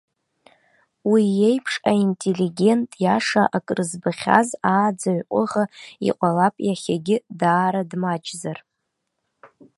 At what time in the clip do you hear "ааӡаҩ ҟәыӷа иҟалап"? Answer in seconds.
4.71-6.55